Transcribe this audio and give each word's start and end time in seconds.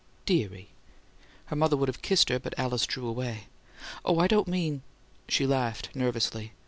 "Dearie!" 0.25 0.69
Her 1.45 1.55
mother 1.55 1.77
would 1.77 1.87
have 1.87 2.01
kissed 2.01 2.29
her, 2.29 2.39
but 2.39 2.57
Alice 2.57 2.87
drew 2.87 3.07
away. 3.07 3.43
"Oh, 4.03 4.17
I 4.17 4.25
don't 4.25 4.47
mean" 4.47 4.81
She 5.29 5.45
laughed 5.45 5.89
nervously. 5.93 6.53